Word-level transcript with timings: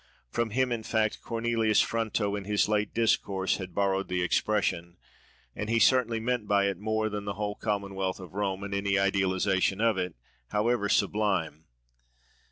From 0.31 0.49
him 0.49 0.71
in 0.71 0.81
fact 0.81 1.21
Cornelius 1.21 1.79
Fronto, 1.79 2.35
in 2.35 2.45
his 2.45 2.67
late 2.67 2.91
discourse, 2.91 3.57
had 3.57 3.75
borrowed 3.75 4.07
the 4.07 4.23
expression; 4.23 4.97
and 5.55 5.69
he 5.69 5.77
certainly 5.77 6.19
meant 6.19 6.47
by 6.47 6.65
it 6.65 6.79
more 6.79 7.07
than 7.07 7.25
the 7.25 7.35
whole 7.35 7.53
commonwealth 7.53 8.19
of 8.19 8.33
Rome, 8.33 8.63
in 8.63 8.73
any 8.73 8.97
idealisation 8.97 9.79
of 9.79 9.99
it, 9.99 10.15
however 10.47 10.89
sublime. 10.89 11.65